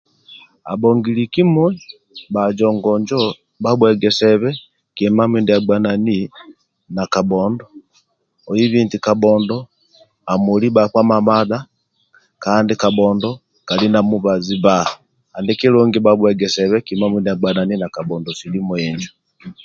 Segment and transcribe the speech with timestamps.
[0.71, 1.75] Abhongili kimui
[2.33, 3.19] bhajongo injo
[3.63, 4.49] bhabhuegesebe
[4.95, 6.17] kima mindia agbanani
[6.95, 7.65] na kabhondo
[8.49, 9.57] oibi eti kabhondo
[10.31, 11.59] amuoli bhakpa mamadha
[12.43, 13.29] kandi kabhondo
[13.67, 14.75] kali na mubazi bba
[15.35, 19.11] andi kilungi bhabhuegesebe kima mindia agbanani na kabhondo silimu injo